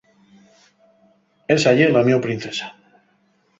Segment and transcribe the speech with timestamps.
[1.55, 2.67] Esa ye la mio princesa.